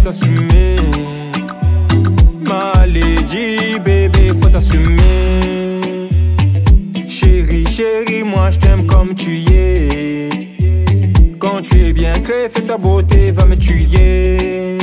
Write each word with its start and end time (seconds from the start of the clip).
faut 0.00 0.08
t'assumer. 0.08 0.76
Ma 2.46 2.72
bébé, 3.84 4.32
faut 4.40 4.48
t'assumer. 4.48 5.80
Chérie, 7.06 7.66
chérie, 7.66 8.22
moi 8.24 8.50
je 8.50 8.58
t'aime 8.58 8.86
comme 8.86 9.14
tu 9.14 9.42
es. 9.52 10.28
Quand 11.38 11.62
tu 11.62 11.86
es 11.86 11.92
bien 11.92 12.14
c'est 12.48 12.66
ta 12.66 12.78
beauté 12.78 13.30
va 13.32 13.44
me 13.46 13.56
tuer. 13.56 14.78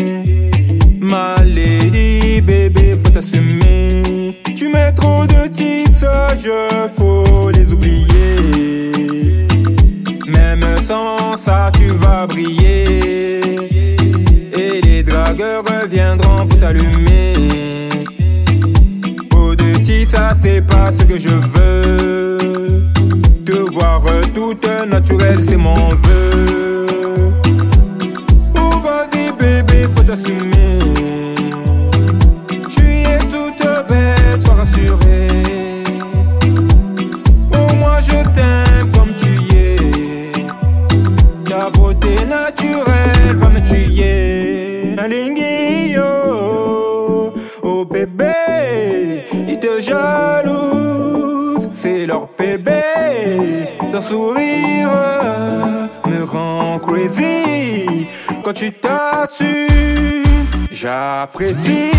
Ma 0.99 1.35
bébé, 1.35 2.97
faut 3.03 3.11
t'assumer. 3.11 4.33
Tu 4.55 4.69
mets 4.69 4.91
trop 4.91 5.25
de 5.25 5.47
tissages, 5.47 6.49
faut 6.97 7.49
les 7.51 7.73
oublier. 7.73 9.47
Même 10.27 10.65
sans 10.85 11.37
ça, 11.37 11.71
tu 11.77 11.87
vas 11.87 12.27
briller. 12.27 12.76
Reviendront 15.39 16.47
pour 16.47 16.59
t'allumer. 16.59 17.33
De 19.55 19.79
tissa, 19.81 20.33
c'est 20.41 20.61
pas 20.61 20.91
ce 20.91 21.03
que 21.03 21.19
je 21.19 21.29
veux. 21.29 22.37
Te 23.45 23.71
voir 23.71 24.01
toute 24.33 24.67
naturelle, 24.87 25.43
c'est 25.43 25.57
mon 25.57 25.89
vœu. 25.89 26.06
Bébé. 52.37 52.81
Ton 53.91 54.01
sourire 54.01 54.89
me 56.05 56.23
rend 56.23 56.79
crazy. 56.79 58.07
Quand 58.43 58.53
tu 58.53 58.71
t'assumes, 58.71 60.23
j'apprécie. 60.71 61.91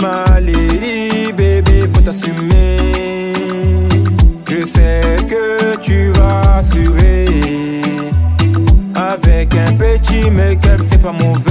Ma 0.00 0.40
lady, 0.40 1.32
bébé, 1.32 1.88
faut 1.92 2.00
t'assumer. 2.00 3.32
Je 4.48 4.66
sais 4.66 5.16
que 5.28 5.76
tu 5.76 6.12
vas 6.12 6.56
assurer. 6.56 7.26
Avec 8.94 9.54
un 9.54 9.72
petit 9.74 10.30
make-up, 10.30 10.80
c'est 10.90 11.02
pas 11.02 11.12
mauvais. 11.12 11.45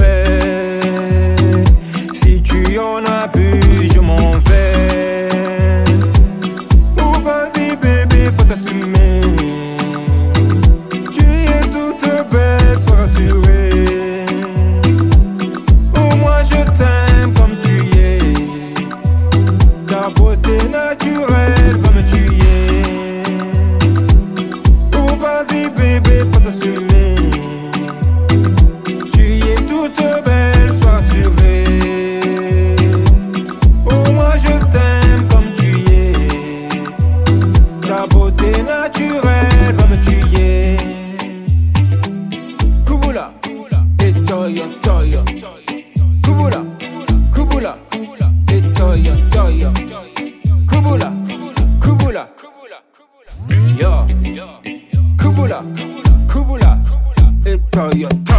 Bébé, 8.64 8.85
Yo, 53.78 54.06
Kubula, 55.18 55.62
Kubula, 55.76 56.12
Kubula, 56.28 56.78
Kubula. 57.44 58.35